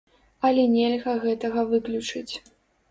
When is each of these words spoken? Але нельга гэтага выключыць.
Але 0.49 0.63
нельга 0.77 1.13
гэтага 1.27 1.69
выключыць. 1.77 2.33